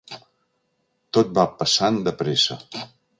Tot 1.17 1.29
va 1.39 1.45
bastant 1.59 2.01
de 2.09 2.15
pressa. 2.23 2.59